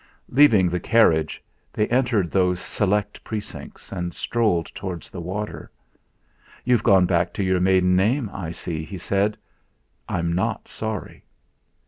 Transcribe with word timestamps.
Leaving 0.29 0.67
the 0.67 0.79
carriage, 0.79 1.43
they 1.71 1.85
entered 1.89 2.31
those 2.31 2.59
select 2.59 3.23
precincts, 3.23 3.91
and 3.91 4.15
strolled 4.15 4.65
towards 4.73 5.11
the 5.11 5.21
water. 5.21 5.69
"You've 6.65 6.81
gone 6.81 7.05
back 7.05 7.33
to 7.33 7.43
your 7.43 7.59
maiden 7.59 7.95
name, 7.95 8.27
I 8.33 8.49
see," 8.49 8.83
he 8.83 8.97
said: 8.97 9.37
"I'm 10.09 10.33
not 10.33 10.67
sorry." 10.67 11.23